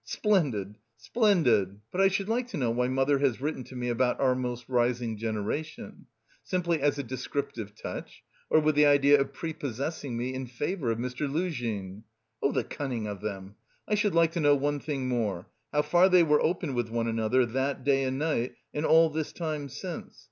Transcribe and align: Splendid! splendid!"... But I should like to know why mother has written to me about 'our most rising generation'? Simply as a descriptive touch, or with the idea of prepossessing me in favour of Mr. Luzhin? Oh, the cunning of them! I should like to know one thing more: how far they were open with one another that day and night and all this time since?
Splendid! 0.03 0.79
splendid!"... 0.97 1.79
But 1.91 2.01
I 2.01 2.07
should 2.07 2.27
like 2.27 2.47
to 2.47 2.57
know 2.57 2.71
why 2.71 2.87
mother 2.87 3.19
has 3.19 3.39
written 3.39 3.63
to 3.65 3.75
me 3.75 3.87
about 3.87 4.19
'our 4.19 4.33
most 4.33 4.67
rising 4.67 5.15
generation'? 5.15 6.07
Simply 6.43 6.81
as 6.81 6.97
a 6.97 7.03
descriptive 7.03 7.75
touch, 7.75 8.23
or 8.49 8.59
with 8.59 8.73
the 8.73 8.87
idea 8.87 9.21
of 9.21 9.31
prepossessing 9.31 10.17
me 10.17 10.33
in 10.33 10.47
favour 10.47 10.89
of 10.89 10.97
Mr. 10.97 11.31
Luzhin? 11.31 12.03
Oh, 12.41 12.51
the 12.51 12.63
cunning 12.63 13.05
of 13.05 13.21
them! 13.21 13.57
I 13.87 13.93
should 13.93 14.15
like 14.15 14.31
to 14.31 14.39
know 14.39 14.55
one 14.55 14.79
thing 14.79 15.07
more: 15.07 15.51
how 15.71 15.83
far 15.83 16.09
they 16.09 16.23
were 16.23 16.41
open 16.41 16.73
with 16.73 16.89
one 16.89 17.05
another 17.07 17.45
that 17.45 17.83
day 17.83 18.03
and 18.03 18.17
night 18.17 18.55
and 18.73 18.87
all 18.87 19.11
this 19.11 19.31
time 19.31 19.69
since? 19.69 20.19